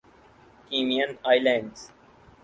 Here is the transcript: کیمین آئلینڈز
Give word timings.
کیمین 0.67 1.09
آئلینڈز 1.29 1.79